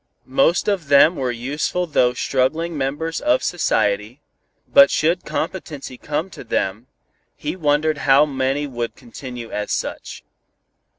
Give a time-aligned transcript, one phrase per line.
[0.25, 4.19] Most of them were useful though struggling members of society,
[4.67, 6.87] but should competency come to them,
[7.35, 10.23] he wondered how many would continue as such.